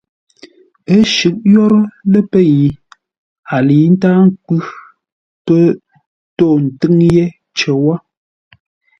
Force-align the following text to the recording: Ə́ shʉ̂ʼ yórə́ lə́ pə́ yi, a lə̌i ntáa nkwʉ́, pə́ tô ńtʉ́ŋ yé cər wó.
Ə́ 0.93 1.01
shʉ̂ʼ 1.13 1.37
yórə́ 1.53 1.83
lə́ 2.11 2.23
pə́ 2.31 2.43
yi, 2.55 2.67
a 3.53 3.55
lə̌i 3.67 3.85
ntáa 3.93 4.19
nkwʉ́, 4.31 4.61
pə́ 5.45 5.61
tô 6.37 6.47
ńtʉ́ŋ 6.65 6.95
yé 7.15 7.23
cər 7.57 7.75
wó. 7.83 7.93